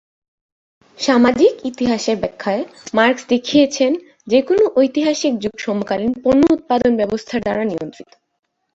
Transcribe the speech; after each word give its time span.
সামাজিক 0.99 1.53
ইতিহাসের 1.65 2.17
ব্যাখ্যায় 2.19 2.63
মার্ক্স 2.93 3.23
দেখিয়েছেন, 3.29 3.91
যে 4.27 4.39
কোনো 4.41 4.63
ঐতিহাসিক 4.75 5.33
যুগ 5.39 5.55
সমকালীন 5.59 6.11
পণ্য-উৎপাদন 6.23 6.91
ব্যবস্থার 6.97 7.41
দ্বারা 7.41 7.63
নিয়ন্ত্রিত। 7.63 8.11